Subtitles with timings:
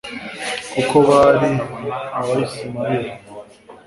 [0.71, 1.51] kuko bari
[2.19, 3.09] abayismaheli